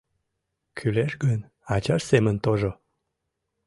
[0.77, 1.39] Кӱлеш гын,
[1.75, 2.71] ачаж семын тожо